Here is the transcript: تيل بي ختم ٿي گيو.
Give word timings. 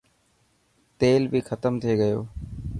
تيل 0.99 1.23
بي 1.31 1.39
ختم 1.49 1.73
ٿي 1.81 1.93
گيو. 2.01 2.19